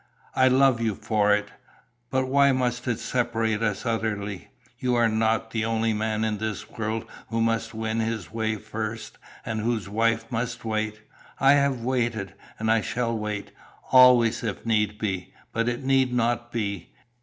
I 0.35 0.47
love 0.47 0.81
you 0.81 0.95
for 0.95 1.31
it. 1.35 1.49
But 2.09 2.27
why 2.27 2.51
must 2.53 2.87
it 2.87 2.97
separate 2.99 3.61
us 3.61 3.85
utterly? 3.85 4.47
You 4.79 4.95
are 4.95 5.07
not 5.07 5.51
the 5.51 5.63
only 5.63 5.93
man 5.93 6.23
in 6.23 6.39
this 6.39 6.71
world 6.71 7.05
who 7.29 7.39
must 7.39 7.75
win 7.75 7.99
his 7.99 8.31
way 8.31 8.55
first, 8.55 9.19
and 9.45 9.59
whose 9.59 9.87
wife 9.87 10.25
must 10.31 10.65
wait. 10.65 11.01
I 11.39 11.51
have 11.51 11.81
waited, 11.83 12.33
and 12.57 12.71
I 12.71 12.81
shall 12.81 13.15
wait, 13.15 13.51
always 13.91 14.43
if 14.43 14.65
need 14.65 14.97
be. 14.97 15.35
But 15.53 15.69
it 15.69 15.83
need 15.83 16.11
not 16.11 16.51
be. 16.51 16.89